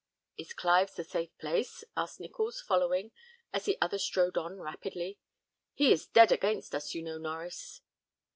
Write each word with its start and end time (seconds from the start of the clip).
"Is 0.35 0.53
Clive's 0.55 0.97
a 0.97 1.03
safe 1.03 1.29
place?" 1.37 1.83
asked 1.95 2.19
Nichols, 2.19 2.59
following, 2.59 3.11
as 3.53 3.65
the 3.65 3.77
other 3.79 3.99
strode 3.99 4.35
on 4.35 4.57
rapidly. 4.57 5.19
"He 5.75 5.91
is 5.91 6.07
dead 6.07 6.31
against 6.31 6.73
us, 6.73 6.95
you 6.95 7.03
know, 7.03 7.19
Norries." 7.19 7.81